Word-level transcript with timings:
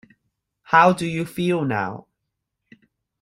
How 0.63 0.93
do 0.93 1.05
you 1.05 1.25
feel 1.27 1.63
now? 1.63 2.07